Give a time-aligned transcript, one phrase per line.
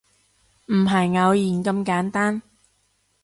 [0.65, 2.41] 唔係偶然咁簡單